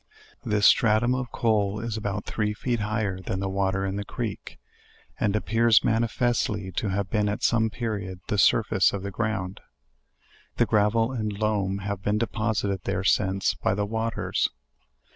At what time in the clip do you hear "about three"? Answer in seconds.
1.95-2.55